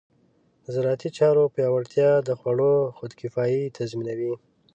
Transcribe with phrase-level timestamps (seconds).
[0.63, 4.33] د زراعتي چارو پیاوړتیا د خوړو خودکفایي تضمینوي.